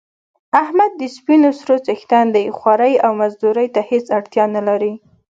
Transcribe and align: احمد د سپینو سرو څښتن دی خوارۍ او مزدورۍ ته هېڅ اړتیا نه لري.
احمد 0.63 0.91
د 0.97 1.01
سپینو 1.15 1.49
سرو 1.59 1.75
څښتن 1.85 2.25
دی 2.35 2.45
خوارۍ 2.57 2.93
او 3.05 3.11
مزدورۍ 3.21 3.67
ته 3.75 3.81
هېڅ 3.89 4.05
اړتیا 4.17 4.45
نه 4.55 4.61
لري. 4.67 4.93